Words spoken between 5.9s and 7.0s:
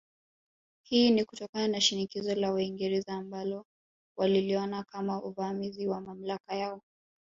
mamlaka yao